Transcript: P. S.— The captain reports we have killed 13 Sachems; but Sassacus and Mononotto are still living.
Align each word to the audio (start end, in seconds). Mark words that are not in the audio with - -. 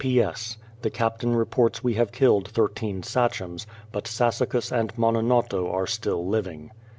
P. 0.01 0.19
S.— 0.19 0.57
The 0.81 0.89
captain 0.89 1.35
reports 1.35 1.83
we 1.83 1.93
have 1.93 2.11
killed 2.11 2.47
13 2.47 3.03
Sachems; 3.03 3.67
but 3.91 4.05
Sassacus 4.05 4.71
and 4.71 4.91
Mononotto 4.95 5.71
are 5.71 5.85
still 5.85 6.25
living. 6.27 6.71